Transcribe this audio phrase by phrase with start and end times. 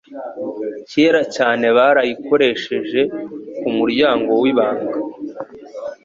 [0.89, 3.01] kera cyane barayikoresheje
[3.61, 4.97] kumuryango wibanga